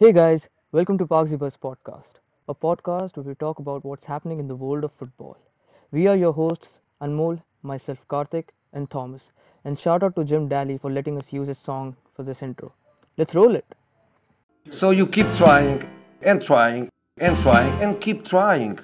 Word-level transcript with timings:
Hey 0.00 0.12
guys, 0.12 0.48
welcome 0.70 0.96
to 0.98 1.06
Parksy 1.06 1.36
podcast, 1.36 2.20
a 2.48 2.54
podcast 2.54 3.16
where 3.16 3.24
we 3.24 3.34
talk 3.34 3.58
about 3.58 3.84
what's 3.84 4.04
happening 4.04 4.38
in 4.38 4.46
the 4.46 4.54
world 4.54 4.84
of 4.84 4.92
football. 4.92 5.36
We 5.90 6.06
are 6.06 6.14
your 6.14 6.32
hosts, 6.32 6.78
Anmol, 7.02 7.42
myself 7.64 7.98
Karthik, 8.08 8.50
and 8.72 8.88
Thomas. 8.88 9.32
And 9.64 9.76
shout 9.76 10.04
out 10.04 10.14
to 10.14 10.22
Jim 10.22 10.46
Daly 10.46 10.78
for 10.78 10.88
letting 10.88 11.18
us 11.18 11.32
use 11.32 11.48
his 11.48 11.58
song 11.58 11.96
for 12.14 12.22
this 12.22 12.44
intro. 12.44 12.72
Let's 13.16 13.34
roll 13.34 13.56
it. 13.56 13.64
So 14.70 14.90
you 14.92 15.04
keep 15.04 15.26
trying 15.34 15.82
and 16.22 16.40
trying 16.40 16.90
and 17.16 17.36
trying 17.40 17.82
and 17.82 18.00
keep 18.00 18.24
trying. 18.24 18.76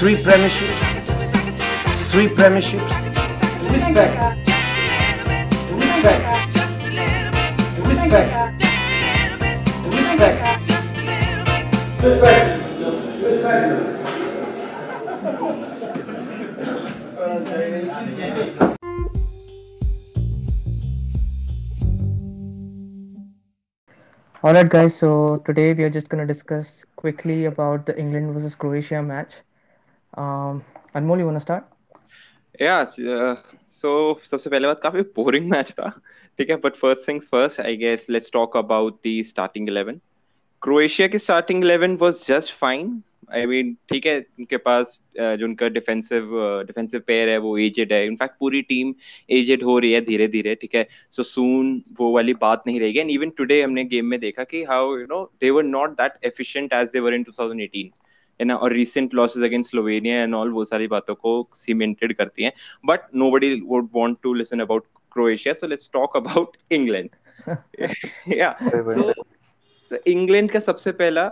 Three 0.00 0.16
premierships. 0.16 0.82
Three 2.10 2.28
premierships. 2.28 2.90
Respect. 3.72 4.48
Respect. 5.80 6.56
Respect. 7.88 8.49
Respect. 11.99 12.47
Respect. 13.23 13.95
Alright, 24.43 24.69
guys, 24.69 24.95
so 24.95 25.37
today 25.45 25.73
we 25.73 25.83
are 25.83 25.89
just 25.89 26.07
going 26.07 26.25
to 26.25 26.31
discuss 26.31 26.85
quickly 26.95 27.45
about 27.45 27.85
the 27.87 27.97
England 27.99 28.33
versus 28.33 28.53
Croatia 28.53 29.01
match. 29.01 29.37
Um, 30.13 30.63
Anmol, 30.93 31.17
you 31.17 31.25
want 31.25 31.37
to 31.37 31.41
start? 31.41 31.65
Yeah, 32.59 32.85
uh, 32.85 33.35
so 33.71 34.15
सबसे 34.29 34.49
पहले 34.49 34.67
बात 34.67 34.79
काफी 34.83 35.01
boring 35.15 35.49
match 35.51 35.71
था 35.79 35.89
ठीक 36.37 36.49
है 36.49 36.55
but 36.65 36.75
first 36.81 37.07
things 37.07 37.25
first 37.31 37.59
I 37.61 37.75
guess 37.77 38.05
let's 38.09 38.31
talk 38.33 38.57
about 38.57 38.99
the 39.07 39.23
starting 39.27 39.69
11 39.69 39.99
Croatia 40.62 41.06
की 41.08 41.18
starting 41.18 41.62
11 41.64 41.96
was 42.00 42.24
just 42.28 42.52
fine 42.60 43.02
I 43.34 43.46
mean 43.46 43.72
ठीक 43.90 44.06
है 44.06 44.16
उनके 44.38 44.56
पास 44.56 45.00
जो 45.18 45.44
उनका 45.46 45.68
डिफेंसिव 45.68 46.30
डिफेंसिव 46.66 47.02
पेयर 47.06 47.28
है 47.28 47.36
वो 47.38 47.56
एजेड 47.58 47.92
है। 47.92 48.04
इनफैक्ट 48.06 48.34
पूरी 48.40 48.60
टीम 48.62 48.92
एजेड 49.30 49.62
हो 49.64 49.78
रही 49.78 49.92
है 49.92 50.00
धीरे 50.04 50.26
धीरे 50.28 50.54
ठीक 50.54 50.74
है? 50.74 50.86
सो 51.10 51.22
सून 51.22 51.82
वो 52.00 52.12
वाली 52.14 52.34
बात 52.42 52.62
नहीं 52.66 52.80
रहेगी। 52.80 52.98
एंड 52.98 53.10
इवन 53.10 53.30
टुडे 53.36 53.60
हमने 53.62 53.84
गेम 53.84 54.06
में 54.06 54.18
देखा 54.20 54.44
कि 54.44 54.62
how 54.64 54.96
you 54.98 55.06
know 55.10 55.22
they 55.40 55.50
were 55.50 55.64
not 55.64 55.90
that 56.00 56.24
efficient 56.24 56.72
as 56.72 56.88
they 56.92 57.00
were 57.00 57.14
in 57.14 57.24
2018 57.24 57.90
है 58.40 58.46
ना? 58.46 58.56
और 58.56 58.72
recent 58.72 59.14
losses 59.14 59.44
against 59.44 59.70
Slovenia 59.70 60.22
and 60.22 60.34
all 60.34 60.50
वो 60.52 60.64
सारी 60.64 60.86
बातों 60.88 61.14
को 61.14 61.48
सीमेंटेड 61.56 62.14
करती 62.16 62.44
हैं। 62.44 62.52
But 62.86 63.00
nobody 63.30 63.54
would 63.60 63.88
want 63.94 64.18
to 64.22 64.34
listen 64.34 64.60
about 64.60 64.86
Croatia 65.12 65.54
so 65.54 65.66
let's 65.66 65.90
talk 65.92 66.16
about 66.16 66.56
England 66.72 67.10
या 68.36 68.56
सो 68.62 69.12
इंग्लैंड 70.06 70.50
का 70.50 70.60
सबसे 70.60 70.92
पहला 70.92 71.24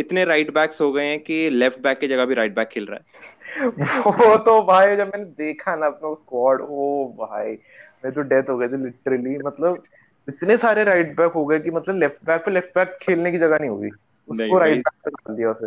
इतने 0.00 0.24
राइट 0.24 0.54
बैक्स 0.54 0.80
हो 0.80 0.92
गए 0.92 1.04
हैं 1.04 1.20
कि 1.20 1.50
लेफ़्ट 1.50 1.78
बैक 1.78 1.98
की 1.98 2.08
जगह 2.08 2.24
भी 2.24 2.34
राइट 2.34 2.54
बैक 2.54 2.68
खेल 2.68 2.86
रहा 2.86 2.96
है। 2.96 3.28
वो 4.00 4.36
तो 4.36 4.62
भाई 4.62 4.96
जब 4.96 5.06
मैंने 5.06 5.24
देखा 5.24 5.76
ना 5.76 5.86
अपना 5.86 6.14
स्क्वाड 6.14 6.60
ओ 6.60 7.04
भाई 7.18 7.58
मैं 8.04 8.12
तो 8.12 8.22
डेथ 8.22 8.42
हो 8.42 8.56
गई 8.58 8.68
थी 8.68 8.76
लिटरली 8.76 9.38
मतलब 9.38 9.82
इतने 10.28 10.56
सारे 10.56 10.84
राइट 10.84 11.16
बैक 11.16 11.32
हो 11.32 11.44
गए 11.46 11.58
कि 11.60 11.70
मतलब 11.70 11.96
लेफ़्ट 11.96 12.24
बैक 12.26 12.44
पे 12.44 12.50
लेफ़्ट 12.50 12.74
बैक 12.74 12.98
खेलने 13.02 13.32
की 13.32 13.38
जगह 13.38 13.58
नहीं 13.58 13.70
होगी। 13.70 13.90
उसको 14.28 14.58
राइट 14.58 14.78
बैक 14.78 14.94
पे 15.04 15.10
डाल 15.10 15.36
दिया 15.36 15.50
उसे। 15.50 15.66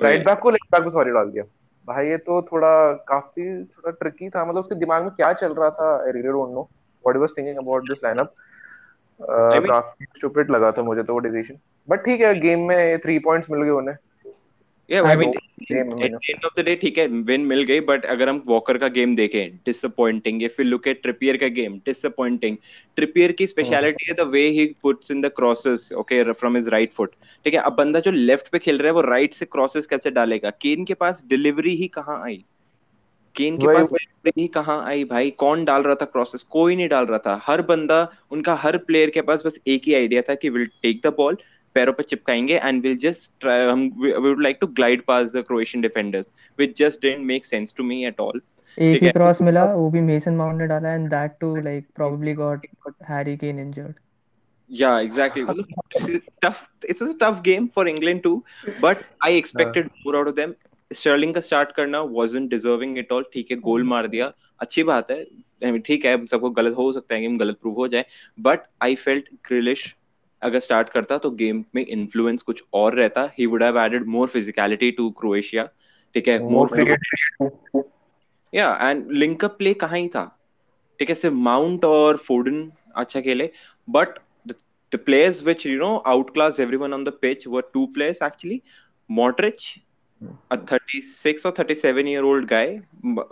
राइट 0.00 0.24
बैक 0.26 0.38
को 0.38 0.50
लेफ़्ट 0.50 0.74
बैक 0.74 0.84
पे 0.84 0.90
सॉरी 0.90 1.10
डाल 1.10 1.30
दिया। 1.30 1.44
भाई 1.88 2.08
ये 2.08 2.16
तो 2.16 2.42
थोड़ा 2.42 2.92
काफ़ी 3.08 3.64
थोड़ा 3.64 3.90
ट्रिकी 3.90 4.28
था। 4.30 4.44
मतलब 4.44 4.60
उसके 4.60 4.74
दिमाग 4.74 5.02
में 5.02 5.10
क्या 5.10 5.32
चल 5.32 5.54
रहा 5.54 5.70
था? 5.70 5.96
I 6.04 6.12
really 6.12 6.28
don't 6.28 6.54
know 6.54 6.62
what 7.04 7.16
he 7.16 7.20
was 7.20 7.30
thinking 7.38 7.56
about 7.56 7.82
this 7.82 8.04
lineup 8.04 8.34
काफ़ी 9.20 10.04
स्टूपिड 10.04 10.50
लगा 10.50 10.72
था 10.72 10.82
मुझे 10.82 11.02
तो 11.02 11.12
वो 11.12 11.18
डिसीज़न 11.18 11.58
बट 11.90 12.00
ठीक 12.00 12.20
है 12.20 12.40
गेम 12.40 12.60
में 12.60 12.98
थ्री 12.98 13.18
पॉइंट्स 13.18 13.50
मिल 13.50 13.62
गए 13.62 13.70
उन्हें. 13.70 13.96
ठीक 16.76 16.98
है 16.98 17.06
विन 17.06 17.40
मिल 17.40 17.62
गई 17.62 17.80
बट 17.80 18.04
अगर 18.04 18.28
हम 18.28 18.42
वॉकर 18.46 18.78
का 18.78 18.88
गेम 18.88 19.16
देखें 19.16 19.56
disappointing 19.56 20.42
if 20.42 20.52
you 20.58 20.64
look 20.64 20.88
at 20.88 21.02
Trippier 21.02 21.36
का 21.36 21.46
गेम 21.46 21.76
डिसअपॉइंटिंग 21.76 22.56
ट्रिपियर 22.96 23.32
की 23.32 23.46
स्पेशलिटी 23.46 24.06
है 24.08 24.14
the 24.14 24.20
way 24.20 24.46
he 24.46 24.76
puts 24.82 25.10
in 25.10 25.20
the 25.20 25.26
crosses 25.26 25.92
okay 25.92 26.32
from 26.32 26.56
his 26.56 26.68
right 26.68 26.92
foot 26.92 27.10
ठीक 27.44 27.54
है 27.54 27.60
अब 27.60 27.72
बंदा 27.72 28.00
जो 28.00 28.10
लेफ़्ट 28.10 28.48
पे 28.48 28.58
खेल 28.58 28.78
रहा 28.78 28.86
है 28.86 28.92
वो 28.92 29.00
राइट 29.00 29.34
से 29.34 29.44
क्रॉसेस 29.44 29.86
कैसे 29.86 30.10
डालेगा? 30.10 30.50
केन 30.50 30.84
के 30.84 30.94
पास 30.94 31.24
डिलीवरी 31.26 31.76
ही 31.76 31.88
कहाँ 31.88 32.22
आई? 32.24 32.44
केन 33.36 33.56
के 33.58 33.66
पास 33.66 33.90
ही 34.26 34.46
कहाँ 34.46 34.84
आई 34.84 35.04
भाई? 35.04 35.30
कौन 35.30 35.64
डाल 35.64 35.82
रहा 35.82 35.94
था 35.94 36.04
क्रॉसेस 36.04 36.42
कोई 36.42 36.76
नहीं 36.76 36.88
डाल 36.88 37.06
रहा 37.06 37.18
था। 37.18 37.40
हर 37.42 37.62
बंदा 37.62 38.08
उनका 38.30 38.54
हर 38.54 38.76
प्लेयर 38.76 39.10
के 39.10 39.20
पास 39.20 39.42
बस 39.46 39.58
एक 39.66 39.82
ही 39.86 39.94
आइडिया 39.94 40.22
था 40.22 40.34
कि 40.34 40.48
विल 40.48 40.66
टेक 40.82 41.00
द 41.04 41.06
बॉल 41.06 41.36
पैरों 41.74 41.92
पर 41.92 42.02
चिपकाएँगे 42.02 42.60
एंड 42.64 42.82
विल 42.82 42.96
जस्ट 42.96 43.46
हम 43.46 43.80
we 43.80 44.12
would 44.12 44.42
like 44.42 44.58
to 44.60 44.66
glide 44.66 45.02
past 45.04 45.32
the 45.32 45.36
Croatian 45.36 45.82
defenders 45.82 46.26
which 46.58 46.78
just 46.78 47.02
didn't 47.02 47.26
make 47.26 47.46
sense 47.46 47.74
to 47.76 47.84
me 47.84 48.04
at 48.06 48.20
all 48.20 48.40
एक 48.78 49.02
ही 49.02 49.08
क्रॉस 49.08 49.42
मिला 49.42 49.64
वो 49.64 49.90
भी 49.90 50.00
मेसन 50.00 50.36
माउंट 50.36 50.60
ने 50.60 50.66
डाला 50.66 50.94
and 50.94 51.10
that 51.10 51.32
to 51.40 51.56
like 51.56 51.86
probably 51.96 52.34
got 52.34 52.66
Harry 53.08 53.36
Kane 53.36 53.58
injured 53.58 53.94
Yeah, 54.70 54.94
exactly. 55.06 55.42
tough. 56.44 56.60
It's 56.82 57.02
a 57.02 57.08
tough 57.18 57.42
game 57.42 57.66
for 57.68 57.82
England 57.86 58.22
too, 58.22 58.42
but 58.84 59.02
I 59.26 59.28
expected 59.40 59.90
uh, 59.90 60.04
more 60.04 60.14
out 60.20 60.30
of 60.30 60.36
them. 60.36 60.54
Sterling 60.90 61.34
का 61.34 61.40
start 61.40 61.70
करना 61.76 62.00
wasn't 62.16 62.50
deserving 62.52 62.96
at 62.98 63.12
all. 63.12 63.24
ठीक 63.32 63.50
है 63.50 63.56
गोल 63.60 63.82
मार 63.84 64.06
दिया। 64.08 64.32
अच्छी 64.60 64.82
बात 64.82 65.10
है। 65.10 65.78
ठीक 65.78 66.04
है 66.04 66.16
सबको 66.26 66.50
गलत 66.50 66.74
हो 66.76 66.92
सकता 66.92 67.14
है 67.14 67.20
गेम 67.20 67.38
गलत 67.38 67.58
प्रूव 67.60 67.74
हो 67.74 67.86
जाए 67.88 68.04
बट 68.40 68.60
आई 68.82 68.94
फेल्ट 68.94 69.28
ग्रिलिश 69.48 69.94
अगर 70.42 70.60
स्टार्ट 70.60 70.88
करता 70.88 71.18
तो 71.18 71.30
गेम 71.32 71.64
में 71.74 71.84
इन्फ्लुएंस 71.84 72.42
कुछ 72.42 72.62
और 72.74 72.94
रहता। 72.94 73.28
He 73.38 73.46
would 73.46 73.62
have 73.62 73.78
added 73.80 74.06
more 74.06 74.28
physicality 74.28 74.90
to 74.98 75.10
Croatia 75.20 75.64
ठीक 76.14 76.28
है 76.28 76.38
मोर 76.50 76.96
या 78.52 78.68
एंड 78.82 79.10
लिंक 79.12 79.44
अप 79.44 79.56
प्ले 79.58 79.74
कहाँ 79.74 79.98
ही 79.98 80.08
था। 80.08 80.24
ठीक 80.98 81.08
है 81.08 81.14
सिर्फ़ 81.14 81.36
माउंट 81.36 81.84
और 81.84 82.16
फोर्डन 82.26 82.70
अच्छा 82.96 83.20
खेले 83.20 83.50
but 83.88 84.18
the 84.92 84.98
players 85.06 85.38
which 85.46 85.62
you 85.66 85.78
know 85.78 85.94
outclass 86.10 86.58
everyone 86.64 86.92
on 86.94 87.04
the 87.06 87.12
pitch 87.22 87.46
were 87.52 87.62
two 87.76 87.80
players 87.94 88.18
actually 88.26 88.58
Modric 89.10 89.64
a 90.50 90.58
36 90.58 91.44
or 91.44 91.52
37 91.52 92.06
year 92.06 92.24
old 92.24 92.48
guy 92.48 92.80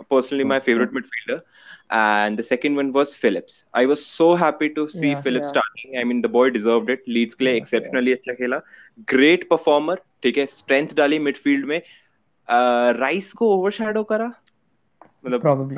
personally 0.09 0.43
my 0.43 0.59
favorite 0.59 0.93
midfielder 0.93 1.41
and 1.89 2.37
the 2.37 2.43
second 2.43 2.75
one 2.75 2.91
was 2.91 3.13
Phillips. 3.13 3.65
I 3.73 3.85
was 3.85 4.05
so 4.05 4.35
happy 4.35 4.69
to 4.69 4.89
see 4.89 5.09
yeah, 5.09 5.21
Phillips 5.21 5.45
yeah. 5.45 5.49
starting. 5.49 5.97
I 5.99 6.03
mean, 6.03 6.21
the 6.21 6.27
boy 6.27 6.49
deserved 6.49 6.89
it. 6.89 7.01
Leeds 7.07 7.35
के 7.35 7.45
लिए 7.45 7.59
exceptionally 7.61 8.13
अच्छा 8.13 8.33
खेला. 8.33 8.61
Great 9.13 9.47
performer. 9.49 9.97
ठीक 10.23 10.37
है 10.37 10.45
strength 10.47 10.95
डाली 10.95 11.19
midfield 11.19 11.65
में. 11.65 11.81
Rice 12.99 13.29
uh, 13.31 13.37
को 13.37 13.51
overshadow 13.57 14.05
करा. 14.09 14.33
मतलब 15.25 15.41
probably. 15.41 15.77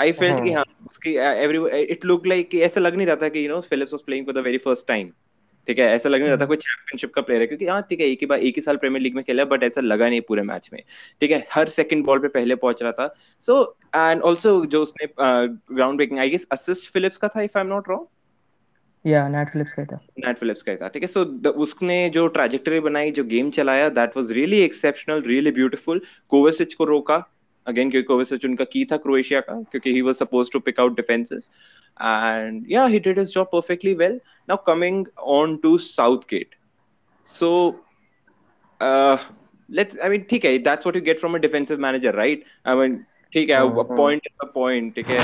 I 0.00 0.12
felt 0.12 0.42
कि 0.44 0.52
हाँ 0.52 0.64
उसकी 0.86 1.14
every 1.44 1.86
it 1.96 2.04
looked 2.04 2.26
like 2.26 2.54
ऐसा 2.54 2.80
लग 2.80 2.96
नहीं 2.96 3.06
रहा 3.06 3.16
था 3.16 3.28
कि 3.28 3.46
you 3.46 3.52
know 3.54 3.62
Phillips 3.68 3.92
was 3.92 4.02
playing 4.02 4.24
for 4.24 4.32
the 4.32 4.42
very 4.42 4.62
first 4.66 4.86
time. 4.86 5.12
ठीक 5.68 5.78
है 5.78 5.86
ऐसा 5.94 6.08
लगने 6.08 6.28
रहा 6.28 6.36
था 6.36 6.46
कोई 6.46 6.56
चैंपियनशिप 6.56 7.12
का 7.14 7.22
प्लेयर 7.22 7.40
है 7.40 7.46
क्योंकि 7.46 7.66
हाँ 7.66 7.80
ठीक 7.90 8.00
है 8.00 8.06
एक 8.06 8.18
ही 8.20 8.26
बार 8.26 8.38
एक 8.40 8.56
ही 8.56 8.62
साल 8.62 8.76
प्रीमियर 8.76 9.02
लीग 9.02 9.14
में 9.14 9.22
खेला 9.24 9.44
बट 9.44 9.62
ऐसा 9.62 9.80
लगा 9.80 10.08
नहीं 10.08 10.20
पूरे 10.28 10.42
मैच 10.42 10.68
में 10.72 10.82
ठीक 11.20 11.30
है 11.30 11.44
हर 11.52 11.68
सेकंड 11.68 12.04
बॉल 12.04 12.18
पे 12.18 12.28
पहले 12.28 12.54
पहुँच 12.56 12.82
रहा 12.82 12.92
था। 12.92 13.14
सो 13.40 13.62
एंड 13.96 14.22
ऑल्सो 14.22 14.64
जो 14.66 14.82
उसने 14.82 15.06
ground 15.20 15.96
breaking 15.96 16.18
I 16.18 16.30
guess 16.30 16.46
assist 16.52 16.92
Phillips 16.92 17.16
का 17.16 17.28
था 17.28 17.42
if 17.42 17.58
I 17.58 17.64
am 17.64 17.68
not 17.68 17.88
wrong 17.88 18.06
या 19.04 19.28
नेट 19.28 19.48
फिलिप्स 19.48 19.74
का 19.74 19.84
था। 19.84 20.00
नेट 20.18 20.38
फिलिप्स 20.38 20.62
का 20.62 20.74
था 20.76 20.88
ठीक 20.88 21.02
है 21.02 21.08
सो 21.08 21.24
उसने 21.62 22.08
जो 22.10 22.26
ट्रैजेक्टरी 22.28 22.80
बनाई 22.80 23.10
जो 23.10 23.24
गेम 23.24 23.50
चलाया 23.50 23.88
that 23.88 24.16
was 24.16 24.32
really 24.32 24.60
exceptional 24.60 25.22
really 25.22 25.50
beautiful 25.50 26.00
Kovacic 26.28 26.74
को 26.74 26.84
रोका 26.84 27.18
अगेन 27.68 27.90
क्योंकि 27.90 28.46
उनका 28.46 28.64
की 28.72 28.84
था 28.92 28.96
क्रोएशिया 28.96 29.40
का 29.40 29.54
क्योंकि 29.62 29.92
he 29.94 30.00
was 30.02 30.16
supposed 30.16 30.50
to 30.52 30.60
pick 30.60 30.80
out 30.80 30.96
defences 30.96 31.50
and 32.02 32.64
या 32.70 32.84
he 32.86 32.98
did 33.00 33.18
his 33.18 33.32
job 33.32 33.48
perfectly 33.52 33.94
well 33.94 34.20
now 34.48 34.64
coming 34.66 35.04
on 35.36 35.56
to 35.56 35.76
Southgate 36.30 36.54
so 37.30 37.50
let's 39.68 39.98
I 39.98 40.08
mean 40.08 40.24
ठीक 40.30 40.44
है 40.44 40.56
that's 40.58 40.86
what 40.86 40.96
you 40.96 41.02
get 41.02 41.20
from 41.20 41.34
a 41.34 41.38
defensive 41.38 41.78
manager 41.80 42.14
right 42.14 42.44
I 42.66 42.76
mean 42.76 42.96
ठीक 43.32 43.50
है 43.50 43.60
uh-huh. 43.60 43.96
Point 43.96 44.28
point 44.54 44.94
ठीक 44.94 45.06
है? 45.06 45.18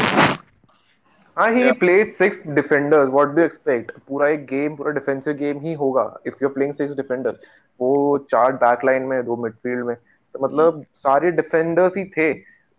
हाँ 1.37 1.51
he 1.53 1.71
played 1.73 2.13
six 2.13 2.43
defenders 2.47 3.09
what 3.11 3.29
do 3.29 3.43
expect 3.43 3.93
पूरा 4.09 4.29
एक 4.29 4.45
game 4.47 4.75
पूरा 4.77 4.91
डिफेंसिव 4.93 5.35
गेम 5.37 5.61
ही 5.61 5.73
होगा 5.75 6.03
if 6.27 6.35
you 6.43 6.49
are 6.49 6.55
playing 6.55 6.75
six 6.75 6.97
defenders 6.97 7.37
वो 7.81 8.19
चार 8.31 8.53
बैक 8.57 8.85
लाइन 8.85 9.03
में 9.03 9.25
दो 9.25 9.37
मिडफील्ड 9.43 9.85
में. 9.87 9.95
तो 10.35 10.45
मतलब 10.45 10.85
सारे 10.97 11.31
डिफेंडर्स 11.33 11.97
ही 11.97 12.05
थे 12.09 12.33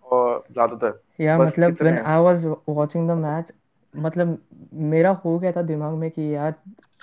और 0.05 0.43
ज़्यादातर। 0.51 0.99
या 1.19 1.37
मतलब 1.39 1.77
when 1.81 1.97
I 1.99 2.21
was 2.23 2.45
watching 2.69 3.07
the 3.09 3.11
match 3.17 3.51
मतलब 3.93 4.37
मेरा 4.85 5.09
हो 5.25 5.37
गया 5.39 5.51
था 5.51 5.61
दिमाग 5.63 5.93
में 5.97 6.09
कि 6.11 6.33
यार 6.33 6.53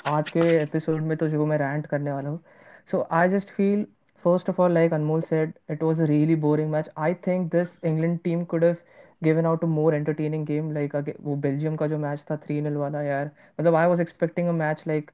आज 0.06 0.28
के 0.28 0.40
एपिसोड 0.62 1.00
में 1.02 1.16
तो 1.18 1.28
जो 1.28 1.46
मैं 1.46 1.58
रैंट 1.58 1.86
करने 1.86 2.12
वाला 2.12 2.28
हूँ। 2.28 2.42
So 2.88 3.06
I 3.12 3.28
just 3.28 3.50
feel 3.50 3.86
first 4.24 4.50
of 4.50 4.60
all 4.60 4.72
like 4.72 4.92
Anmol 4.94 5.20
said 5.22 5.52
it 5.70 5.82
was 5.82 6.00
a 6.00 6.04
really 6.06 6.34
boring 6.38 6.70
match 6.70 6.90
I 6.98 7.14
think 7.26 7.50
this 7.52 7.78
England 7.84 8.18
team 8.24 8.44
could 8.44 8.64
have 8.64 8.76
given 9.22 9.46
out 9.46 9.64
a 9.64 9.66
more 9.68 9.94
entertaining 9.94 10.46
game 10.46 10.70
like 10.72 10.94
वो 11.20 11.36
Belgium 11.38 11.76
का 11.76 11.86
जो 11.86 11.98
match 11.98 12.24
था 12.30 12.36
three 12.36 12.60
nil 12.60 12.76
वाला 12.76 13.02
यार। 13.02 13.30
मतलब 13.60 13.74
I 13.74 13.86
was 13.86 14.02
expecting 14.02 14.48
a 14.48 14.52
match 14.54 14.84
like 14.88 15.10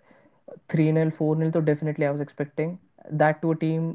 three 0.70 0.90
nil 0.92 1.10
four 1.10 1.36
nil 1.36 1.50
तो 1.50 1.60
definitely 1.62 2.04
I 2.04 2.10
was 2.10 2.22
expecting 2.22 2.76
that 3.14 3.40
to 3.42 3.52
a 3.52 3.56
team 3.58 3.90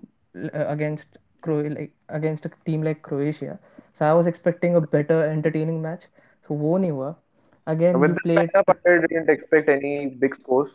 against 0.67 1.17
Cro 1.42 1.56
like 1.62 1.92
against 2.08 2.46
a 2.46 2.50
team 2.66 2.82
like 2.82 3.02
Croatia 3.02 3.58
so 3.94 4.04
I 4.06 4.12
was 4.14 4.26
expecting 4.26 4.76
a 4.76 4.80
better 4.80 5.22
entertaining 5.24 5.82
match 5.82 6.06
so 6.48 6.54
वो 6.64 6.76
नहीं 6.78 6.90
हुआ 6.90 7.14
again 7.74 8.00
With 8.00 8.10
you 8.10 8.14
this 8.14 8.24
played 8.26 8.52
lineup, 8.54 8.64
I 8.86 8.98
didn't 9.08 9.28
expect 9.30 9.68
any 9.68 10.06
big 10.06 10.34
scores 10.36 10.70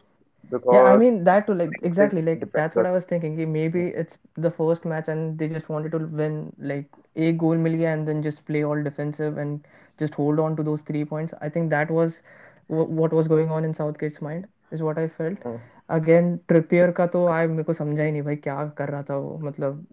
Yeah, 0.69 0.83
I 0.83 0.93
because 0.93 0.97
mean 0.97 1.23
that 1.25 1.45
too, 1.47 1.53
like 1.53 1.79
it's 1.99 2.15
exactly, 2.21 2.21
like 2.21 2.51
that's 2.53 2.75
what 2.75 2.85
defender. 2.85 2.87
I 2.87 2.91
was 2.91 3.05
thinking. 3.05 3.35
कि 3.37 3.45
Maybe 3.47 3.87
it's 4.03 4.17
the 4.35 4.51
first 4.51 4.85
match 4.85 5.07
and 5.07 5.37
they 5.37 5.47
just 5.49 5.69
wanted 5.69 5.91
to 5.93 5.99
win. 6.21 6.37
Like 6.71 6.89
एक 7.17 7.37
goal 7.43 7.57
मिल 7.65 7.75
गया 7.81 7.93
and 7.97 8.07
then 8.07 8.21
just 8.27 8.45
play 8.47 8.63
all 8.63 8.81
defensive 8.87 9.37
and 9.37 9.67
just 10.03 10.15
hold 10.15 10.39
on 10.39 10.55
to 10.57 10.63
those 10.63 10.81
three 10.83 11.03
points. 11.05 11.33
I 11.41 11.49
think 11.49 11.69
that 11.75 11.91
was 11.99 12.19
wh- 12.67 12.89
what 13.01 13.13
was 13.13 13.27
going 13.27 13.51
on 13.51 13.63
in 13.65 13.73
Southgate's 13.81 14.21
mind, 14.29 14.47
is 14.71 14.81
what 14.83 14.97
I 14.97 15.07
felt. 15.07 15.37
Hmm. 15.43 15.57
Again, 15.99 16.31
Trippier 16.51 16.91
का 17.01 17.07
तो 17.15 17.25
I 17.37 17.45
मेरे 17.47 17.63
को 17.63 17.73
समझा 17.73 18.03
ही 18.03 18.11
नहीं 18.11 18.21
भाई 18.29 18.35
क्या 18.47 18.65
कर 18.77 18.89
रहा 18.89 19.03
था 19.09 19.17
वो 19.17 19.37
मतलब 19.49 19.85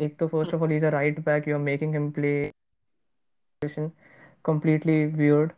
एक 0.00 0.18
तो 0.18 0.28
first 0.28 0.52
of 0.54 0.62
all 0.62 0.68
he's 0.68 0.82
a 0.82 0.90
right 0.90 1.24
back. 1.24 1.46
You're 1.46 1.58
making 1.70 1.92
him 1.94 2.12
play 2.12 2.50
position 3.60 3.92
completely 4.42 5.06
weird. 5.06 5.52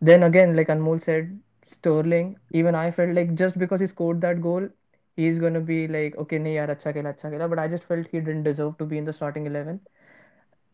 Then 0.00 0.22
again, 0.24 0.56
like 0.56 0.68
Anmol 0.68 1.00
said, 1.02 1.38
Sterling, 1.66 2.36
even 2.52 2.74
I 2.74 2.90
felt 2.90 3.10
like 3.10 3.34
just 3.34 3.58
because 3.58 3.80
he 3.80 3.86
scored 3.86 4.20
that 4.22 4.40
goal, 4.42 4.68
he's 5.16 5.38
gonna 5.38 5.60
be 5.60 5.86
like, 5.88 6.16
okay, 6.18 6.38
nahi 6.38 6.54
yaar, 6.56 6.68
acha 6.76 6.92
khela, 6.96 7.14
acha 7.14 7.30
khela. 7.32 7.48
But 7.48 7.58
I 7.58 7.68
just 7.68 7.84
felt 7.84 8.06
he 8.08 8.20
didn't 8.20 8.42
deserve 8.44 8.76
to 8.78 8.84
be 8.86 8.98
in 8.98 9.04
the 9.04 9.12
starting 9.12 9.46
11. 9.46 9.80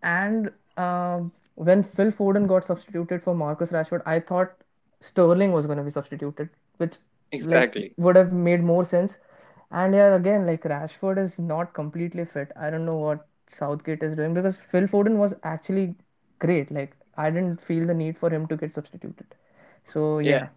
And 0.02 0.50
um, 0.76 1.32
when 1.54 1.82
Phil 1.82 2.10
Foden 2.12 2.46
got 2.48 2.64
substituted 2.64 3.22
for 3.22 3.34
Marcus 3.34 3.72
Rashford, 3.72 4.02
I 4.06 4.20
thought 4.20 4.52
Sterling 5.00 5.52
was 5.52 5.66
gonna 5.66 5.84
be 5.84 5.90
substituted, 5.90 6.50
which 6.78 6.98
like 7.40 7.70
Exactly. 7.72 7.94
would 7.96 8.16
have 8.16 8.32
made 8.32 8.62
more 8.62 8.84
sense. 8.84 9.18
And 9.70 9.94
yeah, 9.94 10.14
again, 10.14 10.46
like 10.46 10.62
Rashford 10.62 11.18
is 11.18 11.38
not 11.38 11.74
completely 11.74 12.24
fit. 12.24 12.52
I 12.56 12.70
don't 12.70 12.84
know 12.84 12.96
what 12.96 13.26
Southgate 13.48 14.02
is 14.02 14.14
doing 14.14 14.34
because 14.34 14.58
Phil 14.58 14.86
Foden 14.86 15.16
was 15.16 15.34
actually 15.44 15.94
great. 16.38 16.70
Like 16.70 16.96
I 17.16 17.30
didn't 17.30 17.60
feel 17.60 17.86
the 17.86 17.94
need 17.94 18.18
for 18.18 18.30
him 18.30 18.46
to 18.48 18.56
get 18.56 18.72
substituted. 18.72 19.34
So 19.84 20.18
Yeah. 20.24 20.40
yeah, 20.40 20.48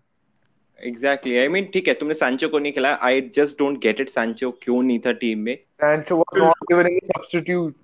exactly 0.88 1.38
I 1.38 1.48
mean 1.56 1.66
ठीक 1.74 1.88
है 1.88 1.94
तुमने 2.00 2.14
Sancho 2.14 2.48
को 2.50 2.60
नहीं 2.60 2.74
खिलाया 2.74 2.98
I 3.10 3.22
just 3.36 3.58
don't 3.60 3.80
get 3.84 4.00
it 4.02 4.10
Sancho 4.10 4.52
क्यों 4.64 4.82
नहीं 4.84 5.00
था 5.06 5.12
team 5.24 5.40
में 5.50 5.56
Sancho 5.80 6.16
was 6.22 6.38
not 6.44 6.56
even 6.72 6.88
a 6.94 7.00
substitute. 7.14 7.76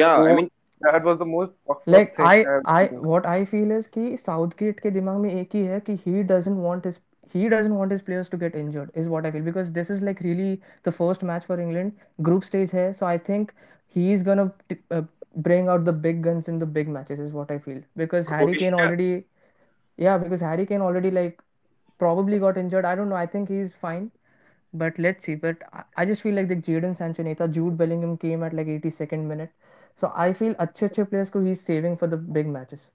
या 0.00 0.08
I 0.24 0.32
So 0.32 0.40
mean 0.40 0.50
that 0.86 1.04
was 1.04 1.18
the 1.18 1.26
most 1.32 1.52
fucked 1.68 1.94
up 2.00 2.06
like 2.06 2.14
thing 2.16 2.32
I 2.32 2.46
I've 2.54 2.64
I 2.64 2.86
seen. 2.88 3.06
what 3.10 3.26
I 3.26 3.44
feel 3.44 3.70
is 3.76 3.86
कि 3.96 4.16
Southgate 4.18 4.80
के 4.80 4.90
दिमाग 4.90 5.18
में 5.20 5.30
एक 5.32 5.54
ही 5.54 5.64
है 5.66 5.80
कि 5.88 5.96
he 6.04 6.22
doesn't 6.32 6.62
want 6.66 6.84
his 6.90 7.00
he 7.29 7.47
doesn't 7.49 7.75
want 7.75 7.91
his 7.91 8.01
players 8.01 8.29
to 8.29 8.37
get 8.37 8.55
injured 8.55 8.89
is 8.93 9.07
what 9.07 9.25
i 9.25 9.31
feel 9.31 9.41
because 9.43 9.71
this 9.71 9.89
is 9.89 10.01
like 10.01 10.19
really 10.21 10.61
the 10.83 10.91
first 10.91 11.23
match 11.23 11.45
for 11.45 11.59
england. 11.59 11.93
Group 12.21 12.43
stage 12.43 12.71
here 12.71 12.93
so 12.93 13.05
i 13.05 13.17
think 13.17 13.53
he's 13.87 14.23
gonna 14.23 14.51
uh, 14.91 15.01
bring 15.35 15.67
out 15.67 15.85
the 15.85 15.93
big 15.93 16.21
guns 16.23 16.47
in 16.47 16.59
the 16.59 16.65
big 16.65 16.87
matches 16.87 17.19
is 17.19 17.31
what 17.31 17.51
i 17.51 17.57
feel. 17.59 17.81
Because 17.95 18.27
harry 18.27 18.55
kane 18.55 18.73
yeah. 18.77 18.83
already 18.83 19.25
yeah 19.97 20.17
because 20.17 20.41
harry 20.41 20.65
kane 20.65 20.81
already 20.81 21.11
like 21.11 21.41
probably 21.97 22.39
got 22.39 22.57
injured. 22.57 22.85
I 22.85 22.95
don't 22.95 23.09
know 23.09 23.15
i 23.15 23.25
think 23.25 23.49
he's 23.49 23.73
fine 23.73 24.11
but 24.73 24.97
let's 24.99 25.23
see. 25.25 25.35
But 25.35 25.57
i, 25.73 25.83
I 25.97 26.05
just 26.05 26.21
feel 26.21 26.35
like 26.35 26.47
the 26.47 26.55
jaden 26.55 26.97
sancho 26.97 27.23
neta 27.23 27.47
jude 27.47 27.77
bellingham 27.77 28.17
came 28.17 28.43
at 28.43 28.53
like 28.53 28.67
82nd 28.67 29.27
minute. 29.27 29.51
So 29.95 30.11
i 30.15 30.33
feel 30.33 30.53
achhe 30.55 30.89
achhe 30.89 31.09
players 31.09 31.29
ko 31.29 31.43
he's 31.43 31.61
saving 31.61 31.97
for 31.97 32.07
the 32.07 32.17
big 32.17 32.47
matches. 32.47 32.89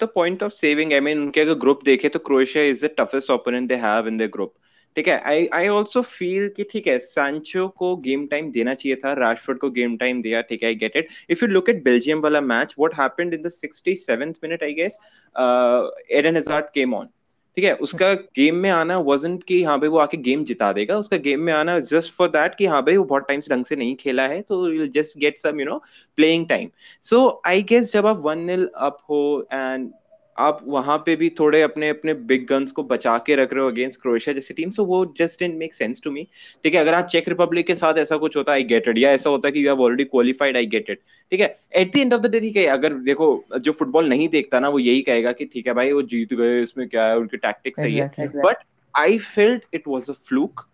The 0.00 0.06
point 0.06 0.42
of 0.42 0.52
saving? 0.52 0.92
I 0.94 1.00
mean, 1.00 1.20
उनके 1.22 1.40
अगर 1.40 1.54
group 1.58 1.84
देखे 1.84 2.08
तो 2.08 2.18
Croatia 2.18 2.64
is 2.64 2.86
the 2.86 2.90
toughest 2.98 3.30
opponent 3.30 3.68
they 3.68 3.74
have 3.84 4.08
in 4.08 4.18
the 4.18 4.30
group 4.32 4.54
ठीक 4.96 5.08
है 5.08 5.18
आई 5.30 5.46
I 5.54 5.66
also 5.68 6.00
feel 6.02 6.48
कि 6.56 6.64
ठीक 6.70 6.86
है 6.86 6.98
सांचो 6.98 7.66
को 7.78 7.94
गेम 8.06 8.26
टाइम 8.26 8.50
देना 8.52 8.74
चाहिए 8.74 8.96
था 9.04 9.12
राशफोर्ड 9.12 9.58
को 9.58 9.70
गेम 9.70 9.96
टाइम 9.96 10.22
दिया, 10.22 10.40
ठीक 10.40 10.62
है 10.62 10.68
I 10.68 10.74
get 10.74 10.96
it 10.96 11.08
if 11.30 11.44
you 11.44 11.50
look 11.50 11.68
at 11.70 11.82
Belgium 11.84 12.20
वाला 12.20 12.40
match 12.40 12.74
what 12.78 12.94
happened 13.00 13.34
in 13.34 13.42
the 13.42 13.50
67th 13.54 14.42
minute 14.44 14.62
I 14.62 14.74
guess 14.74 14.98
Eden 16.18 16.36
Hazard 16.36 16.64
came 16.74 16.94
on 16.94 17.08
ठीक 17.60 17.64
है, 17.64 17.72
उसका 17.76 18.12
गेम 18.36 18.54
में 18.56 18.68
आना 18.70 18.98
वजेंट 19.00 19.42
कि 19.44 19.62
हाँ 19.64 19.78
भाई 19.80 19.88
वो 19.88 19.98
आके 19.98 20.16
गेम 20.18 20.44
जिता 20.44 20.72
देगा, 20.72 20.96
उसका 20.98 21.16
गेम 21.18 21.40
में 21.40 21.52
आना 21.52 21.78
जस्ट 21.82 22.12
फॉर 22.12 22.28
दैट 22.30 22.54
कि 22.54 22.66
हाँ 22.66 22.82
भाई 22.84 22.96
वो 22.96 23.04
बहुत 23.04 23.24
टाइम 23.28 23.40
से 23.40 23.54
ढंग 23.54 23.64
से 23.64 23.76
नहीं 23.76 23.94
खेला 23.96 24.26
है 24.28 24.40
तो 24.42 24.86
just 24.88 25.18
get 25.18 25.38
some 25.38 25.60
you 25.60 25.66
know 25.66 25.78
playing 26.18 26.48
time 26.48 26.70
so 27.04 27.42
I 27.46 27.62
guess 27.64 27.92
जब 27.92 28.06
आप 28.06 28.18
वन 28.20 28.38
नील 28.40 28.66
अप 28.78 28.98
हो 29.10 29.20
एंड 29.52 29.90
आप 30.40 30.60
वहाँ 30.66 30.96
पे 31.06 31.14
भी 31.16 31.28
थोड़े 31.40 31.60
अपने 31.62 31.88
अपने 31.88 32.14
बिग 32.28 32.46
गन्स 32.48 32.72
को 32.72 32.82
बचा 32.84 33.16
के 33.26 33.36
रख 33.36 33.52
रहे 33.52 33.62
हो 33.62 33.70
अगेंस्ट 33.70 34.00
क्रोएशिया 34.02 34.34
जैसी 34.34 34.54
टीम 34.54 34.70
सो 34.70 34.84
वो 34.84 35.04
just 35.18 35.40
didn't 35.40 35.58
make 35.58 35.74
sense 35.74 36.00
to 36.04 36.10
me 36.10 36.26
ठीक 36.64 36.74
है 36.74 36.80
अगर 36.80 36.94
आज 36.94 37.04
चेक 37.12 37.28
रिपब्लिक 37.28 37.66
के 37.66 37.74
साथ 37.74 37.98
ऐसा 37.98 38.16
कुछ 38.16 38.36
होता 38.36 38.52
आई 38.52 38.64
गेट 38.64 38.88
इट 38.88 38.98
या 38.98 39.10
ऐसा 39.12 39.30
होता 39.30 39.48
है 39.48 39.52
कि 39.52 39.64
you 39.64 39.70
have 39.70 39.82
already 39.82 40.04
qualified 40.06 40.56
I 40.56 40.66
get 40.66 40.90
it 40.90 41.00
ठीक 41.32 41.40
है 41.40 41.56
at 41.74 41.92
the 41.94 41.98
end 41.98 42.14
of 42.14 42.22
the 42.22 42.30
day 42.30 42.40
ठीक 42.40 42.56
है 42.56 42.66
अगर 42.68 42.94
देखो 43.04 43.28
जो 43.60 43.72
फुटबॉल 43.72 44.08
नहीं 44.08 44.28
देखता 44.28 44.60
ना 44.60 44.68
वो 44.68 44.78
यही 44.78 45.02
कहेगा 45.02 45.32
कि 45.32 45.44
ठीक 45.44 45.66
है 45.66 45.74
भाई 45.74 45.92
वो 45.92 46.02
जीत 46.14 46.34
गए 46.34 46.62
इसमें 46.62 46.88
क्या 46.88 47.06
है 47.06 47.16
उनकी 47.18 47.36
टैक्टिक्स 47.38 47.80
सही 47.80 47.96
है. 47.96 48.08
But 48.36 48.64
I 48.94 49.18
felt 49.28 49.64
it 49.74 49.88
was 49.88 50.10
a 50.10 50.12
fluke 50.28 50.66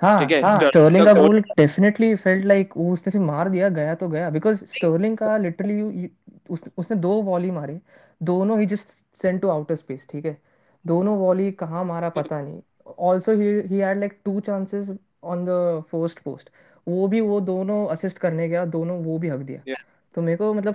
हाँ 0.00 0.14
हाँ 0.42 0.58
स्टर्लिंग 0.60 1.04
का 1.04 1.12
का 1.12 1.20
गोल 1.20 1.40
डेफिनेटली 1.40 2.14
फेल्ट 2.14 2.44
लाइक 2.44 2.76
उसने 2.76 3.10
से 3.12 3.18
मार 3.20 3.48
दिया 3.48 3.68
गया 3.70 3.94
तो 3.94 4.08
गया. 4.08 4.30
बिकॉज़ 4.30 4.64
स्टर्लिंग 4.66 5.16
का 5.18 5.36
लिटरली 5.38 6.08
उस, 6.50 6.64
उसने 6.78 6.96
दो 6.98 7.10
वॉली 7.22 7.50
मारे। 7.50 7.78
दोनों 8.20 8.58
ही 8.60 8.66
just 8.66 8.88
sent 9.22 9.40
to 9.42 9.48
outer 9.48 9.76
space 9.76 10.06
ठीक 10.10 10.24
है? 10.26 10.36
दोनों 10.84 11.16
वॉली 11.18 11.50
कहाँ 11.54 11.84
मारा 11.84 12.08
पता 12.10 12.40
नहीं। 12.40 12.60
Also 13.00 13.32
he 13.32 13.46
he 13.68 13.78
had 13.78 14.00
like 14.00 14.18
two 14.24 14.40
chances 14.42 14.90
on 15.24 15.44
the 15.44 15.84
first 15.92 16.18
post 16.24 16.50
वो 16.86 17.06
भी 17.08 17.20
वो 17.22 17.40
दोनों 17.42 17.86
असिस्ट 17.88 18.18
करने 18.18 18.48
गया 18.48 18.64
दोनों 18.66 18.98
वो 19.04 19.18
भी 19.18 19.28
हक 19.28 19.38
दिया। 19.40 19.60
Yeah. 19.68 19.84
तो 20.14 20.22
मेरे 20.22 20.36
को 20.36 20.52
मतलब 20.54 20.74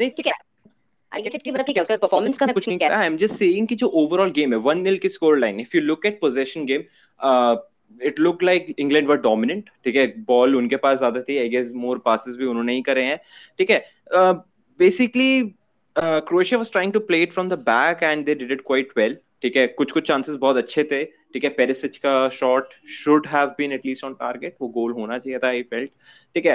ठीक 0.00 0.26
है। 0.26 0.32
आई 1.12 1.22
गेट 1.22 1.34
इट 1.34 1.42
कि 1.42 1.50
मतलब 1.50 1.66
ठीक 1.66 1.76
है 1.76 1.82
उसका 1.82 1.96
परफॉर्मेंस 1.96 2.38
का 2.38 2.46
मैं 2.46 2.54
कुछ 2.54 2.64
कुछ 2.64 2.68
नहीं 2.68 2.72
नहीं 2.72 2.78
कह 2.78 2.88
कह 2.88 2.94
रहा 2.94 3.00
आई 3.00 3.06
एम 3.06 3.16
जस्ट 3.18 3.34
सेइंग 3.34 3.68
कि 3.68 3.74
जो 3.76 3.86
ओवरऑल 4.00 4.30
गेम 4.32 4.52
है 4.52 4.58
वन 4.60 4.78
नील 4.80 4.98
की 4.98 5.08
score 5.08 5.38
line 5.38 5.60
if 5.60 5.76
you 5.76 5.82
look 5.82 6.06
at 6.06 6.20
position 6.20 6.66
game 6.66 6.82
it 8.00 8.18
look 8.20 8.42
like 8.42 8.74
England 8.78 9.08
were 9.08 9.16
dominant 9.20 9.70
ठीक 9.84 9.96
है? 9.96 10.06
बॉल 10.26 10.56
उनके 10.56 10.76
पास 10.76 10.98
ज़्यादा 10.98 11.20
थी 11.28 11.38
आई 11.38 11.48
गेस 11.48 11.70
मोर 11.74 11.98
पासेस 12.04 12.34
भी 12.36 12.46
उन्होंने 12.46 12.74
ही 12.74 12.82
करे 12.82 13.04
हैं 13.04 13.18
ठीक 13.58 13.70
है? 13.70 13.78
Basically 14.78 15.54
Croatia 15.96 16.58
was 16.58 16.72
trying 16.72 16.92
to 16.92 17.00
play 17.00 17.22
it 17.22 17.32
from 17.32 17.48
the 17.48 17.58
back 17.68 18.02
and 18.02 18.24
they 18.26 18.34
did 18.34 18.52
it 18.52 18.60
quite 18.66 18.92
well 18.96 19.16
ठीक 19.42 19.56
है 19.56 19.66
कुछ 19.66 19.92
कुछ 19.92 20.06
चांसेस 20.08 20.36
बहुत 20.36 20.56
अच्छे 20.56 20.82
थे। 20.90 21.04
ठीक 21.32 21.44
है 21.44 21.50
पेरिसिच 21.56 21.96
का 21.96 22.28
shot 22.34 22.68
should 22.90 23.26
have 23.32 23.48
been 23.58 23.72
at least 23.72 24.04
on 24.04 24.14
target 24.20 24.54
वो 24.60 24.68
गोल 24.76 24.92
होना 24.92 25.18
चाहिए 25.18 25.38
था 25.38 25.48
आई 25.48 25.62
फेल्ट 25.70 25.90
ठीक 26.34 26.46
है 26.46 26.54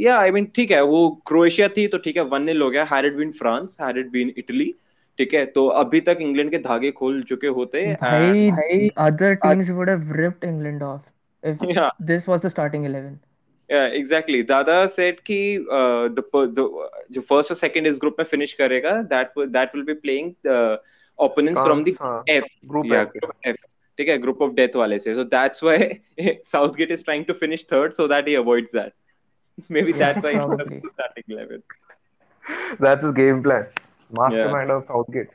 या 0.00 0.18
आई 0.18 0.30
मीन 0.30 0.44
ठीक 0.56 0.70
है 0.70 0.82
वो 0.84 1.08
क्रोएशिया 1.26 1.68
थी 1.76 1.86
तो 1.88 1.98
ठीक 1.98 2.16
है 2.16 2.22
वन 2.34 2.42
नील 2.42 2.62
हो 2.62 2.70
गया। 2.70 2.84
Had 2.92 3.16
been 3.16 3.32
France 3.38 3.76
had 3.82 4.10
been 4.10 4.32
Italy 4.38 4.74
ठीक 5.18 5.34
है 5.34 5.44
तो 5.46 5.66
अभी 5.80 6.00
तक 6.06 6.18
इंग्लैंड 6.20 6.50
के 6.50 6.58
धागे 6.58 6.90
खोल 6.92 7.22
चुके 7.28 7.46
होते 7.58 7.86
भाई 8.02 8.90
other 9.04 9.30
teams 9.44 9.70
would 9.78 9.88
have 9.88 10.10
ripped 10.18 10.44
England 10.48 10.82
off 10.88 11.04
if 11.42 11.62
Yeah. 11.70 11.90
this 12.10 12.26
was 12.30 12.44
the 12.46 12.50
starting 12.50 12.84
11 12.90 13.18
exactly 13.70 14.42
दादा 14.42 14.86
सेट 14.86 15.20
की 15.30 15.56
जो 15.62 17.20
फ़र्स्ट 17.20 17.50
और 17.50 17.56
सेकंड 17.56 17.86
इस 17.86 17.98
ग्रुप 18.00 18.16
में 18.18 18.24
फिनिश 18.26 18.52
करेगा 18.52 18.90
that 19.12 19.32
that 19.38 19.74
will 19.74 19.84
be 19.84 19.94
playing 19.94 20.32
opponents 21.18 21.62
from 21.62 21.84
the 21.84 21.96
F 22.28 22.44
group 22.66 22.92
F 23.46 23.56
ठीक 23.98 24.08
है? 24.08 24.18
ग्रुप 24.18 24.42
ऑफ़ 24.42 24.52
डेथ 24.52 24.76
वाले 24.76 24.98
से. 24.98 25.14
So 25.14 25.24
that's 25.24 25.64
why 25.64 25.98
Southgate 26.74 26.90
is 26.90 27.04
trying 27.04 27.24
to 27.24 27.32
finish 27.32 27.66
third 27.72 27.92
so 27.92 28.08
that 28.08 28.28
he 28.28 28.34
avoids 28.34 28.70
that 28.74 28.92
maybe 29.82 29.92
that's 29.92 30.24
why 30.24 30.34
starting 30.36 31.38
level 31.38 31.62
that's 32.82 33.04
his 33.04 33.14
game 33.14 33.42
plan 33.42 33.66
mastermind 34.18 34.70
of 34.70 34.84
Southgate 35.10 35.28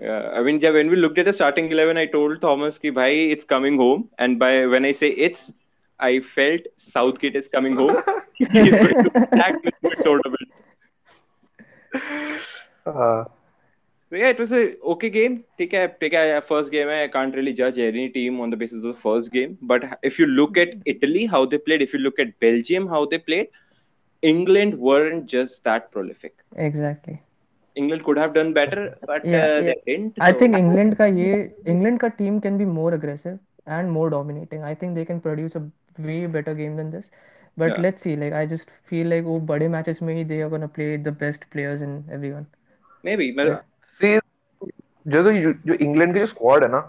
Yeah, 0.00 0.22
I 0.38 0.40
mean, 0.42 0.56
yeah, 0.62 0.72
when 0.74 0.88
we 0.90 0.96
looked 0.96 1.18
at 1.22 1.26
the 1.26 1.32
starting 1.32 1.66
11, 1.70 1.98
I 2.00 2.06
told 2.12 2.38
Thomas 2.44 2.78
that, 2.78 2.94
"Bhai, 2.94 3.10
it's 3.34 3.44
coming 3.44 3.76
home." 3.80 4.00
And 4.24 4.38
by 4.38 4.48
when 4.72 4.86
I 4.88 4.90
say 5.00 5.10
it's, 5.26 5.44
I 6.02 6.20
felt 6.20 6.62
Southgate 6.76 7.36
is 7.36 7.48
coming 7.48 7.76
home. 7.76 8.02
He's 8.34 8.48
going 8.48 9.04
to 9.04 9.96
tournament. 10.02 10.50
Uh, 12.84 13.24
so 14.10 14.16
yeah, 14.16 14.28
it 14.28 14.38
was 14.38 14.52
a 14.52 14.76
okay 14.94 15.08
game. 15.08 15.44
Take 15.58 15.72
a 15.72 15.88
take 16.00 16.12
a 16.12 16.42
first 16.46 16.70
game. 16.70 16.88
I 16.88 17.08
can't 17.08 17.34
really 17.34 17.52
judge 17.52 17.78
any 17.78 18.08
team 18.08 18.40
on 18.40 18.50
the 18.50 18.58
basis 18.62 18.78
of 18.78 18.94
the 18.94 19.00
first 19.04 19.32
game. 19.32 19.58
But 19.62 19.98
if 20.02 20.18
you 20.18 20.26
look 20.26 20.58
at 20.58 20.74
Italy, 20.84 21.26
how 21.26 21.46
they 21.46 21.58
played, 21.58 21.82
if 21.82 21.94
you 21.94 22.00
look 22.00 22.18
at 22.18 22.38
Belgium, 22.40 22.88
how 22.88 23.04
they 23.06 23.18
played, 23.18 23.48
England 24.22 24.78
weren't 24.78 25.26
just 25.26 25.64
that 25.64 25.90
prolific. 25.92 26.34
Exactly. 26.56 27.20
England 27.74 28.04
could 28.04 28.18
have 28.18 28.34
done 28.34 28.52
better, 28.52 28.98
but 29.06 29.24
yeah, 29.24 29.44
uh, 29.44 29.48
yeah. 29.48 29.60
they 29.60 29.76
didn't. 29.86 30.16
So. 30.16 30.22
I 30.22 30.32
think 30.32 30.56
England 30.56 30.98
ka 30.98 31.04
ye 31.04 31.30
England 31.64 32.00
ka 32.00 32.10
team 32.10 32.40
can 32.40 32.58
be 32.58 32.66
more 32.66 32.92
aggressive 32.94 33.38
and 33.66 33.90
more 33.90 34.10
dominating. 34.10 34.62
I 34.62 34.74
think 34.74 34.94
they 34.94 35.04
can 35.04 35.20
produce 35.20 35.56
a 35.56 35.62
way 35.98 36.26
better 36.26 36.54
game 36.54 36.76
than 36.76 36.90
this. 36.90 37.10
But 37.56 37.70
Yeah. 37.70 37.80
let's 37.80 38.02
see. 38.02 38.16
Like 38.16 38.32
I 38.32 38.46
just 38.46 38.70
feel 38.84 39.06
like 39.06 39.24
वो 39.24 39.40
बड़े 39.46 39.68
matches 39.68 40.02
में 40.02 40.28
they 40.28 40.40
are 40.42 40.50
gonna 40.50 40.68
play 40.68 40.96
the 40.96 41.12
best 41.12 41.48
players 41.50 41.82
and 41.82 42.10
everyone. 42.10 42.46
maybe. 43.04 43.32
मतलब 43.32 43.64
see, 43.80 44.18
जो 45.06 45.22
जो 45.22 45.52
जो 45.66 45.74
England 45.74 46.14
की 46.14 46.20
जो 46.20 46.26
squad 46.26 46.62
है 46.64 46.70
ना 46.70 46.80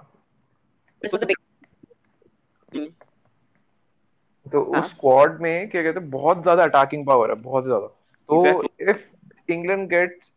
दिस 1.01 1.13
वाज 1.13 1.24
अ 1.24 1.27
बिग 1.27 1.38
तो 4.45 4.62
हाँ। 4.62 4.81
उस 4.81 4.89
स्क्वाड 4.89 5.41
में 5.41 5.69
क्या 5.69 5.83
कहते 5.83 6.00
हैं 6.00 6.10
बहुत 6.10 6.41
ज़्यादा 6.43 6.63
अटैकिंग 6.63 7.05
पावर 7.07 7.29
है 7.29 7.36
बहुत 7.36 7.63
ज़्यादा 7.63 7.88
तो 8.29 8.63
if 8.89 9.51
England 9.51 9.88
gets 9.89 10.31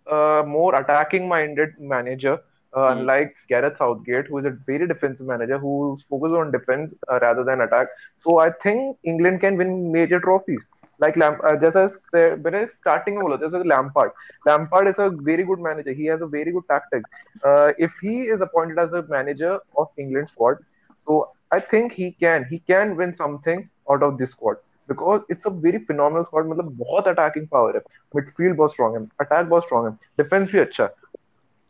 more 0.49 0.75
attacking 0.75 1.28
minded 1.28 1.76
manager 1.80 2.38
Hmm. 2.74 2.81
unlike 2.91 3.36
Gareth 3.50 3.77
Southgate, 3.77 4.27
who 4.27 4.38
is 4.39 4.46
a 4.46 4.51
very 4.67 4.88
defensive 4.88 5.27
manager 5.27 5.58
who 5.58 5.98
focuses 6.10 6.36
on 6.38 6.51
defense 6.51 6.93
uh, 7.12 7.20
rather 7.22 7.43
than 7.43 7.62
attack. 7.62 7.88
So 8.20 8.39
I 8.39 8.50
think 8.63 8.98
England 9.03 9.41
can 9.41 9.58
win 9.58 9.91
major 9.91 10.20
trophies. 10.20 10.62
Like 11.00 11.15
Lam- 11.17 11.39
uh, 11.43 11.55
जैसा 11.63 11.86
से- 11.93 12.38
मैंने 12.46 12.65
starting 12.72 13.15
में 13.17 13.22
बोला 13.22 13.36
जैसे 13.43 13.63
Lampard. 13.67 14.12
Lampard 14.48 14.88
is 14.91 15.00
a 15.00 15.10
very 15.29 15.43
good 15.43 15.60
manager. 15.67 15.93
He 16.00 16.05
has 16.05 16.22
a 16.22 16.27
very 16.36 16.51
good 16.58 16.67
tactics. 16.70 17.10
Uh, 17.46 17.72
if 17.88 17.91
he 18.01 18.15
is 18.36 18.41
appointed 18.48 18.79
as 18.86 18.93
a 18.93 19.03
manager 19.15 19.53
of 19.77 19.88
England 20.05 20.29
squad, 20.29 20.58
so 21.00 21.20
I 21.51 21.60
think 21.60 21.91
he 22.01 22.12
can 22.25 22.46
he 22.51 22.60
can 22.74 22.96
win 23.01 23.15
something 23.15 23.63
out 23.91 24.03
of 24.10 24.17
this 24.17 24.31
squad 24.31 24.58
because 24.88 25.22
it's 25.29 25.46
a 25.46 25.55
very 25.67 25.84
phenomenal 25.91 26.25
squad. 26.29 26.46
मतलब 26.53 26.75
बहुत 26.86 27.08
attacking 27.15 27.48
power 27.55 27.74
है. 27.75 27.81
Midfield 28.17 28.55
बहुत 28.63 28.74
strong 28.77 28.98
है. 29.00 29.05
Attack 29.25 29.50
बहुत 29.55 29.67
strong 29.70 29.89
है. 29.89 29.98
Defense 30.24 30.51
भी 30.51 30.60
अच्छा 30.60 30.84
है. 30.84 30.89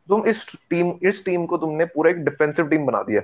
तुम 0.09 0.27
इस 0.29 0.45
टीम 0.71 0.93
इस 1.03 1.25
टीम 1.25 1.47
को 1.47 1.57
तुमने 1.59 1.85
पूरा 1.87 2.11
एक 2.11 2.25
डिफेंसिव 2.25 2.69
टीम 2.69 2.87
बना 2.87 3.03
दिया 3.03 3.23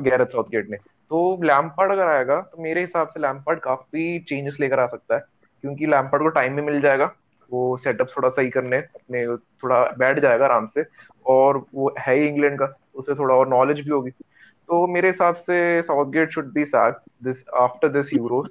गैरेथ 0.00 0.26
साउथगेट 0.26 0.70
ने। 0.70 0.76
तो 0.76 1.40
लैम्पार्ड 1.44 1.92
अगर 1.92 2.06
आएगा 2.06 2.40
तो 2.42 2.62
मेरे 2.62 2.80
हिसाब 2.80 3.08
से 3.08 3.20
लैम्पार्ड 3.20 3.60
काफ़ी 3.60 4.18
चेंजेस 4.28 4.56
लेकर 4.60 4.80
आ 4.80 4.86
सकता 4.86 5.14
है 5.14 5.20
क्योंकि 5.64 5.86
लैम्पार्ड 5.86 6.22
को 6.22 6.28
टाइम 6.30 6.56
भी 6.56 6.62
मिल 6.62 6.80
जाएगा 6.80 7.10
वो 7.50 7.76
सेटअप 7.76 8.08
थोड़ा 8.16 8.28
सही 8.28 8.50
करने 8.50 8.76
अपने 8.76 9.26
थोड़ा 9.36 9.82
बैठ 9.98 10.18
जाएगा 10.20 10.44
आराम 10.44 10.66
से 10.74 10.84
और 11.26 11.64
वो 11.74 11.92
है 11.98 12.14
ही 12.14 12.26
इंग्लैंड 12.26 12.58
का 12.58 12.72
उसे 12.94 13.14
थोड़ा 13.14 13.34
और 13.34 13.48
नॉलेज 13.48 13.80
भी 13.80 13.90
होगी। 13.90 14.10
तो 14.10 14.86
मेरे 14.86 15.08
हिसाब 15.08 15.34
से 15.36 15.56
Southgate 15.82 16.30
should 16.30 16.52
be 16.52 16.64
sack 16.66 17.00
this 17.24 17.44
after 17.60 17.88
this 17.92 18.12
Euros 18.14 18.48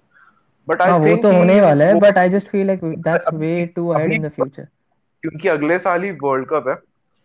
but 0.67 0.81
I 0.81 0.99
वो 1.01 1.15
तो 1.21 1.31
होने 1.33 1.59
वाला 1.61 1.85
है 1.85 1.99
but 1.99 2.17
I 2.17 2.29
just 2.29 2.47
feel 2.47 2.67
like 2.67 2.83
that's 2.83 3.33
way 3.33 3.65
too 3.75 3.87
ahead 3.89 4.11
in 4.11 4.21
the 4.21 4.31
future 4.31 4.67
क्योंकि 5.23 5.47
अगले 5.49 5.79
साल 5.79 6.03
ही 6.03 6.11
वर्ल्ड 6.23 6.47
कप 6.49 6.67
है 6.67 6.75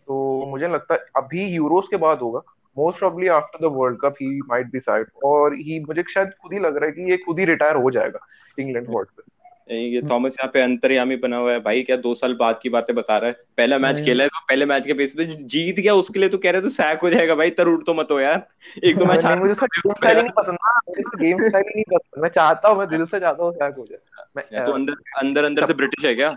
तो 0.08 0.46
मुझे 0.48 0.68
लगता 0.68 0.94
है 0.94 1.04
अभी 1.16 1.46
यूरोस 1.46 1.88
के 1.90 1.96
बाद 1.96 2.18
होगा। 2.18 2.40
Most 2.76 2.98
probably 2.98 3.28
after 3.28 3.66
the 3.66 3.70
world 3.72 3.98
cup 4.00 4.14
he 4.22 4.40
might 4.48 4.70
be 4.72 4.80
side 4.80 5.06
और 5.24 5.54
ही 5.54 5.80
मुझे 5.80 6.04
शायद 6.14 6.28
खुद 6.42 6.52
ही 6.52 6.58
लग 6.58 6.76
रहा 6.76 6.86
है 6.86 6.92
कि 6.92 7.10
ये 7.10 7.16
खुद 7.16 7.38
ही 7.38 7.44
रिटायर 7.44 7.76
हो 7.76 7.90
जाएगा 7.90 8.26
इंग्लैंड 8.58 8.86
स्क्वाड 8.86 9.06
से 9.06 9.36
ये 9.70 10.00
थॉमस 10.02 10.36
यहाँ 10.40 10.50
पे 10.52 10.60
अंतर्यामी 10.60 11.16
बना 11.16 11.36
हुआ 11.36 11.52
है। 11.52 11.60
भाई 11.60 11.82
क्या 11.82 11.96
दो 11.96 12.14
साल 12.14 12.34
बाद 12.34 12.58
की 12.62 12.68
बातें 12.68 12.94
बता 12.96 13.16
रहा 13.18 13.30
है। 13.30 13.36
पहला 13.56 13.78
मैच 13.78 14.00
खेला 14.04 14.24
है 14.24 14.28
तो 14.28 14.40
पहले 14.48 14.64
मैच 14.64 14.86
के 14.86 14.92
बेस 14.92 15.12
पे 15.16 15.24
जीत 15.24 15.80
गया 15.80 15.94
उसके 15.94 16.20
लिए 16.20 16.28
तो 16.28 16.38
कह 16.38 16.50
रहे 16.50 16.62
तो 16.62 16.68
सैक 16.68 17.00
हो 17.00 17.10
जाएगा। 17.10 17.34
भाई 17.34 17.50
तर 17.50 17.68
उठ 17.68 17.84
तो 17.86 17.94
मत 17.94 18.08
हो 18.10 18.20
यार। 18.20 18.46
एक 18.84 18.96
दो 18.96 19.04
मैच 19.04 19.24
नहीं, 19.24 19.36
मुझे 19.36 19.52
उसका 19.52 19.66
गेम 19.66 19.92
स्टाइल 19.92 20.18
नहीं 20.18 20.30
पसंद 20.30 20.58
ना। 20.62 20.80
मुझे 20.88 21.02
गेम 21.18 21.48
स्टाइल 21.48 21.64
ही 21.68 21.74
नहीं 21.74 21.84
पसंद। 21.94 22.22
मैं 22.22 22.28
चाहता 22.28 22.68
हूँ 22.68 22.78
मैं 22.78 22.88
दिल 22.88 23.04
से 23.04 23.20
चाहता 23.20 23.44
हूँ 23.44 23.52
सैक 23.52 23.74
हो 23.78 23.86
जाए। 23.86 24.64
तो 24.66 24.72
अंदर 24.72 24.94
अंदर 25.18 25.44
अंदर 25.44 25.66
से 25.66 25.74
ब्रिटिश 25.74 26.04
है 26.04 26.14
क्या? 26.14 26.36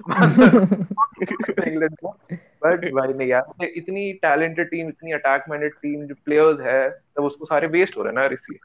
इंग्लैंड 1.66 1.96
को। 2.04 2.16
बट 2.64 2.84
भाई 2.94 3.12
नहीं 3.12 3.28
यार 3.28 3.64
इतनी 3.64 4.12
टैलेंटेड 4.12 4.70
टीम 4.70 4.88
इतनी 4.88 5.12
अटैक 5.12 5.44
माइंडेड 5.48 5.72
टीम 5.72 6.06
जो 6.06 6.14
प्लेयर्स 6.24 6.60
है 6.60 6.90
तब 6.90 7.24
उसको 7.24 7.44
सारे 7.44 7.66
वेस्ट 7.66 7.96
हो 7.96 8.02
रहे 8.02 8.12
ना 8.12 8.24
इसलिए। 8.24 8.58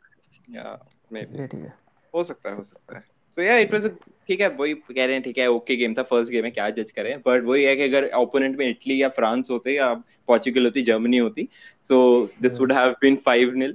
या. 0.55 0.79
ये 1.13 1.47
ठीक 1.47 1.61
है 1.61 1.73
हो 2.15 2.23
सकता 2.23 2.49
है 2.49 2.55
हो 2.55 2.63
सकता 2.63 2.97
है। 2.97 3.03
तो 3.35 3.41
यार 3.41 3.59
इट 3.59 3.73
वाज 3.73 3.91
ठीक 4.27 4.41
है 4.41 4.47
वही 4.49 4.73
कह 4.73 5.05
रहे 5.05 5.13
हैं 5.13 5.21
ठीक 5.21 5.37
है 5.37 5.47
ओके 5.47 5.75
गेम 5.75 5.93
था 5.93 6.03
फ़र्स्ट 6.03 6.31
गेम 6.31 6.45
है 6.45 6.51
क्या 6.51 6.69
जज 6.69 6.91
करें? 6.91 7.19
बट 7.19 7.43
वही 7.43 7.63
है 7.63 7.75
कि 7.75 7.83
अगर 7.83 8.09
ओपोनेंट 8.15 8.57
में 8.57 8.69
इटली 8.69 9.01
या 9.03 9.09
फ्रांस 9.09 9.47
होते 9.51 9.71
या 9.71 9.93
पोर्चुगल 10.27 10.63
होती 10.63 10.81
जर्मनी 10.81 11.17
होती 11.17 11.49
so 11.83 12.29
this 12.41 12.59
would 12.59 12.71
have 12.73 12.91
been 12.91 13.15
5 13.15 13.53
nil 13.53 13.73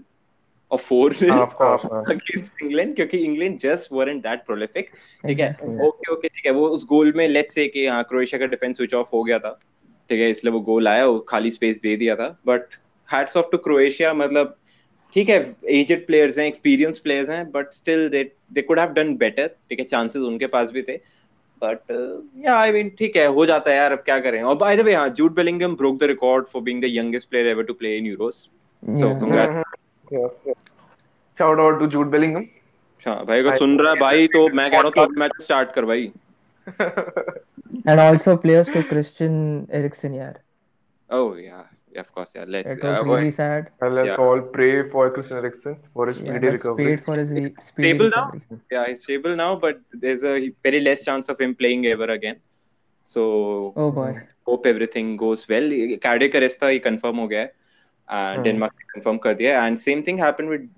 और 0.71 0.79
4 0.79 1.15
nil 1.15 1.33
course, 1.33 1.93
हाँ। 1.93 2.05
अगेंस्ट 2.09 2.63
इंग्लैंड 2.63 2.97
क्योंकि 2.97 3.19
England 3.19 3.59
just 3.59 3.93
weren't 3.93 4.21
that 4.21 4.39
prolific 4.51 4.85
ठीक 5.27 5.41
है? 5.41 5.57
ओके 5.63 6.13
ओके 6.13 6.29
ठीक 6.29 6.47
है 6.47 6.53
वो 6.53 6.69
उस 6.69 6.87
गोल 6.87 7.13
में 7.17 7.29
लेट्स 7.29 7.55
से 7.55 7.69
कि 7.69 7.87
हाँ 7.87 8.05
क्रोएशिया 8.05 8.39
का 8.39 8.47
डिफेंस 8.47 8.77
स्विच 8.77 8.95
ऑफ़ 8.95 9.09
हो 9.13 9.23
गया 9.25 9.39
था। 9.39 9.61
ठीक 10.11 10.21
है 10.21 10.31
इसलिए 10.31 10.53
वो 10.53 10.61
गोल 10.69 10.89
आया 10.89 11.07
वो 11.07 11.19
खाली 11.29 11.51
स्पेस 11.51 11.81
दे 11.83 11.97
दिया 11.97 12.15
था। 12.17 12.29
But 12.47 12.75
hats 13.09 13.37
off 13.37 13.47
to 13.53 13.59
Croatia 13.59 14.13
मतलब 14.15 14.57
ठीक 15.15 15.29
है 15.29 15.39
एजेड 15.77 16.07
प्लेयर्स 16.07 16.39
हैं 16.39 16.47
एक्सपीरियंस 16.47 16.99
प्लेयर्स 16.99 17.31
हैं 17.31 17.51
but 17.51 17.73
still 17.75 18.09
they 18.09 18.23
they 18.53 18.63
could 18.63 18.79
have 18.81 18.93
done 18.95 19.17
better 19.17 19.47
ठीक 19.47 19.79
है 19.79 19.85
चांसेस 19.87 20.23
उनके 20.23 20.47
पास 20.49 20.71
भी 20.73 20.83
थे। 20.83 20.97
बट 21.63 21.91
या 22.45 22.55
आई 22.57 22.73
मीन 22.73 22.89
ठीक 22.99 23.17
है 23.17 23.27
हो 23.35 23.47
जाता 23.47 23.71
है 23.71 23.77
यार 23.77 23.93
अब 23.93 24.03
क्या 24.05 24.19
करें। 24.21 24.43
और 24.43 24.57
बाय 24.57 24.77
द 24.77 24.81
वे 24.85 24.95
हाँ 24.95 25.09
Jude 25.17 25.35
Bellingham 25.35 25.75
broke 25.77 25.99
the 26.01 26.05
record 26.11 26.47
for 26.53 26.63
being 26.63 26.83
the 26.83 26.87
youngest 26.91 27.29
player 27.31 27.47
ever 27.49 27.63
to 27.65 27.75
play 27.75 27.97
in 27.97 28.07
Euros 28.07 28.49
Yeah. 28.83 29.09
congrats. 29.21 29.57
Shout 31.39 31.59
out 31.61 31.79
to 31.79 31.87
Jude 31.87 32.11
Bellingham 32.11 32.45
हाँ 33.05 33.25
भाई 33.27 33.39
अगर 33.39 33.57
सुन 33.59 33.79
रहा 33.79 33.93
है 33.93 33.99
भाई 34.01 34.27
तो 34.29 34.49
मैं 34.49 34.71
कह 34.71 34.77
रहा 34.79 35.01
हूँ 35.01 35.07
तो 35.07 35.21
मैच 35.21 35.33
स्टार्ट 35.43 35.73
कर 35.75 35.85
भाई। 35.85 36.11
And 37.86 38.00
also 38.00 38.38
players 38.38 38.70
to 38.72 38.84
Christian 38.84 39.68
Eriksen 39.72 40.14
यार. 40.14 40.42
Oh 41.10 41.36
yeah, 41.36 41.64
yeah, 41.92 42.02
of 42.02 42.12
course, 42.12 42.32
yeah. 42.36 42.46
Let's. 42.48 42.72
It 42.72 42.84
was 42.84 43.02
uh, 43.02 43.04
really 43.06 43.32
sad. 43.32 43.72
Well, 43.82 43.92
let's 43.92 44.10
Yeah. 44.10 44.18
all 44.18 44.42
pray 44.42 44.90
for 44.90 45.10
Christian 45.12 45.38
Eriksen 45.38 45.78
for 45.94 46.08
his 46.08 46.18
Yeah, 46.18 46.38
speedy 46.38 46.48
let's 46.48 46.54
recovery. 46.58 46.86
wait 46.86 47.02
for 47.04 47.16
his 47.18 47.32
re- 47.32 47.56
speedy 47.60 47.98
stable 47.98 48.10
now? 48.10 48.32
recovery. 48.32 48.60
yeah, 48.72 48.86
he's 48.88 49.04
stable 49.04 49.36
now, 49.36 49.56
but 49.56 49.80
there's 49.94 50.24
a 50.24 50.52
very 50.64 50.80
less 50.82 51.04
chance 51.04 51.30
of 51.30 51.40
him 51.40 51.56
playing 51.56 51.86
ever 51.86 52.06
again. 52.06 52.38
So 53.04 53.78
Oh 53.78 53.92
boy. 53.92 54.28
hope 54.46 54.66
everything 54.66 55.18
goes 55.18 55.48
well. 55.50 55.70
Cardiac 56.04 56.36
arrest 56.36 56.62
था 56.64 56.70
ये 56.70 56.82
confirm 56.88 57.20
हो 57.20 57.28
गया 57.28 57.40
है. 57.42 57.52
And 58.10 58.44
Hmm. 58.44 58.44
Denmark 58.44 58.74
ने 58.80 59.00
confirm 59.00 59.20
कर 59.24 59.34
दिया 59.36 59.62
है. 59.62 59.68
And 59.70 59.80
same 59.80 60.04
thing 60.04 60.18
happened 60.18 60.50
with 60.50 60.70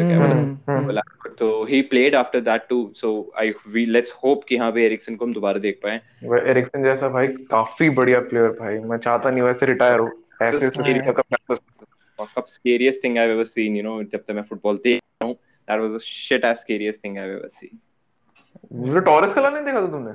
है, 0.00 0.18
hmm, 0.18 0.54
Hmm. 0.70 0.84
बोला 0.86 1.00
तो 1.38 1.66
he 1.66 1.82
played 1.92 2.14
after 2.14 2.40
that 2.40 2.68
too. 2.72 2.80
So 3.02 3.10
I 3.42 3.46
we 3.76 3.86
let's 3.96 4.12
hope 4.24 4.44
कि 4.48 4.56
हाँ 4.56 4.72
भाई 4.72 4.82
एरिक्सन 4.82 5.16
को 5.16 5.24
हम 5.24 5.34
दोबारा 5.34 5.58
देख 5.58 5.80
पाए. 5.82 6.00
एरिक्सन 6.50 6.82
जैसा 6.82 7.08
भाई 7.08 7.26
काफ़ी 7.28 7.90
बढ़िया 7.90 8.20
प्लेयर 8.20 8.48
भाई 8.50 8.78
मैं 8.78 8.98
चाहता 8.98 9.30
नहीं 9.30 9.42
वैसे 9.42 9.66
रिटायर 9.66 9.98
हो 9.98 10.10
ऐसे 10.42 10.70
Fuck 12.18 12.38
up 12.38 12.46
scariest 12.48 13.02
thing 13.02 13.16
I've 13.18 13.32
ever 13.32 13.44
seen. 13.44 13.74
You 13.76 13.82
know 13.86 14.02
जब 14.12 14.18
तक 14.18 14.30
मैं 14.30 14.42
फुटबॉल 14.42 14.76
देख 14.76 15.02
रहा 15.22 15.28
हूँ. 15.28 15.36
That 15.68 15.80
was 15.80 15.90
the 15.92 16.00
shit 16.06 16.44
as 16.44 16.60
scariest 16.60 17.02
thing 17.02 17.18
I've 17.18 17.34
ever 17.38 17.50
seen. 17.60 17.76
मुझे 18.72 19.00
टॉरस 19.00 19.34
का 19.34 19.50
नहीं 19.50 19.64
देखा 19.64 19.80
था 19.80 19.86
तुमने 19.86 20.12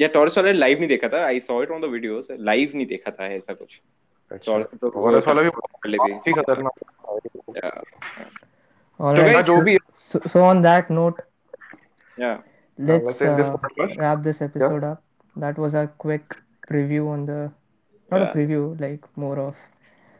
या 0.00 0.08
टॉरस 0.08 0.38
वाला 0.38 0.52
लाइव 0.52 0.78
नहीं 0.78 0.88
देखा 0.88 1.08
था 1.08 1.24
I 1.26 1.40
saw 1.40 1.62
it 1.62 1.70
on 1.70 1.80
the 1.80 1.84
videos 1.84 2.28
live 2.30 2.72
नहीं 2.74 2.86
देखा 2.86 3.10
था 3.10 3.26
ऐसा 3.26 3.54
कुछ 3.54 3.80
टॉरस 4.46 4.66
तो 4.66 4.88
टॉरस 4.88 5.24
वाला 5.28 5.42
भी 5.42 5.50
काफ़ी 5.96 6.32
खतरनाक 6.32 6.72
या 7.56 7.82
All 9.02 9.14
So 9.14 9.22
right. 9.22 9.32
guys, 9.32 9.46
जो 9.46 9.60
भी 9.62 9.76
So, 9.94 10.20
so 10.26 10.42
on 10.44 10.62
that 10.62 10.90
note, 10.90 11.20
या 12.20 12.32
let's 12.78 13.04
let's 13.04 13.22
end 13.22 13.38
this 13.38 13.48
uh, 13.48 13.88
wrap 13.98 14.22
this 14.22 14.42
episode 14.42 14.82
yeah. 14.82 14.92
up. 14.92 15.02
That 15.36 15.58
was 15.58 15.74
a 15.74 15.86
quick 15.98 16.36
preview 16.70 17.08
on 17.08 17.26
the, 17.26 17.50
not 18.10 18.20
yeah. 18.20 18.28
a 18.28 18.32
preview, 18.34 18.62
like 18.80 19.06
more 19.16 19.38
of 19.38 19.68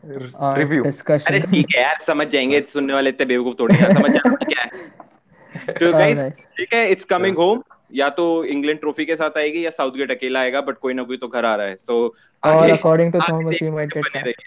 review 0.05 0.85
अरे 0.85 1.41
ठीक 1.41 1.67
है 1.77 1.83
यार 1.83 1.99
समझ 2.07 2.27
जाएँगे 2.29 2.61
सुनने 2.73 2.93
वाले 2.93 3.11
इतने 3.11 3.27
बेवकूफ़ 3.27 3.57
थोड़ी 3.61 3.75
हैं 3.75 3.93
समझ 3.95 4.11
जाएँगे 4.11 4.45
क्या 4.45 4.63
है 4.63 5.75
तो 5.79 5.93
गाइस 5.93 6.23
ठीक 6.59 6.73
है 6.75 6.91
इट्स 6.93 7.05
कमिंग 7.13 7.37
होम 7.39 7.63
या 7.95 8.09
तो 8.19 8.25
इंग्लैंड 8.55 8.81
ट्रॉफी 8.81 9.05
के 9.07 9.17
साथ 9.17 9.39
आएगी 9.39 9.65
या 9.65 9.71
साउथगेट 9.71 10.11
अकेला 10.11 10.41
आएगा 10.41 10.61
बट 10.61 10.79
कोई 10.79 10.95
ना 10.95 11.03
कोई 11.03 11.17
तो 11.17 11.29
घर 11.29 11.45
आ 11.45 11.55
रहा 11.57 11.67
है 11.67 11.77
so 11.77 12.15
Or 12.49 12.55
according 12.77 13.13
to 13.13 13.21
Thomas, 13.21 13.59
he 13.59 13.71
might 13.71 13.95
get 13.97 14.09
sacked. 14.15 14.43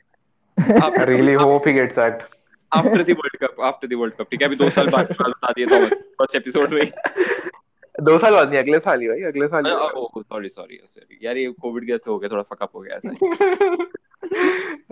Really 1.10 1.34
hope 1.34 1.68
he 1.68 1.74
gets 1.74 1.98
sacked 1.98 2.24
After 2.73 3.03
the 3.03 3.17
world 3.21 3.37
cup 3.45 3.61
after 3.71 3.89
the 3.89 3.99
world 4.01 4.15
cup 4.19 4.31
ठीक 4.31 4.43
है 4.43 4.49
अभी 4.49 4.57
दो 4.57 4.71
साल 4.71 4.89
बाद 4.97 5.13
साल 5.13 5.31
बता 5.31 5.53
दिए 5.57 5.67
थॉमस 5.67 5.93
फर्स्ट 6.21 6.37
एपिसोड 6.37 6.73
में 6.75 6.91
दो 8.09 8.19
साल 8.19 8.35
बाद 8.35 8.49
नहीं 8.49 8.59
अगले 8.59 8.79
साल 8.89 9.01
ही 9.01 9.09
भाई 9.09 9.23
अगले 9.31 9.47
साल 9.55 9.67
ही 9.67 9.73
ओह 10.03 10.21
सॉरी 10.23 10.49
सॉरी 10.49 10.81
सॉरी 10.87 11.19
यार 11.27 11.37
ये 11.37 11.51
कोविड 11.63 11.87
कैसे 11.87 12.11
हो 12.11 12.19
गया 12.19 12.29
थोड़ा 12.33 12.43
फकअप 12.55 12.71
हो 12.75 12.81
गया 12.81 12.97
ऐसा 12.97 13.11
ही। 13.11 13.17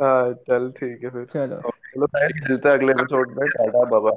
हाँ, 0.00 0.32
चल 0.48 0.70
ठीक 0.80 1.04
है 1.04 1.10
फिर 1.10 1.24
चलो. 1.32 1.60
चलो 1.94 2.06
guys, 2.16 2.34
मिलते 2.48 2.68
हैं 2.68 2.76
अगले 2.76 2.92
एपिसोड 2.92 3.38
में 3.38 3.48
टाटा 3.48 3.84
बाबा 3.94 4.16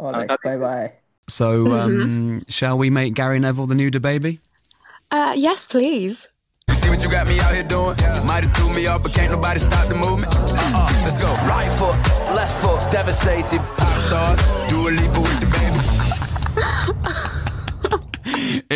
All 0.00 0.12
right. 0.12 0.30
Bye 0.44 0.56
bye. 0.60 0.92
So, 1.28 1.48
um, 1.78 2.42
shall 2.48 2.78
we 2.78 2.88
make 2.98 3.12
Gary 3.14 3.38
Neville 3.38 3.66
the 3.66 3.74
new 3.74 3.90
baby? 4.06 4.30
Uh, 5.10 5.34
yes, 5.36 5.64
please. 5.66 6.20
See 6.68 6.88
what 6.88 7.04
you 7.04 7.10
got 7.10 7.26
me 7.26 7.38
out 7.40 7.52
here 7.54 7.66
doing? 7.72 7.96
Might 8.30 8.44
have 8.46 8.54
threw 8.60 8.70
me 8.76 8.86
off, 8.86 9.02
but 9.02 9.12
can't 9.12 9.30
nobody 9.30 9.60
stop 9.64 9.88
the 9.88 9.98
movement. 10.04 10.32
Uh-uh, 10.32 10.86
let's 11.04 11.18
go. 11.24 11.28
Right 11.50 11.70
foot, 11.82 11.98
left 12.35 12.61
foot, 12.61 12.91
devastated. 12.91 13.61
Pop 13.77 13.97
stars, 13.99 14.39
do 14.69 14.87
a 14.87 14.91
leap 14.91 15.17
with 15.17 15.39
the. 15.39 15.64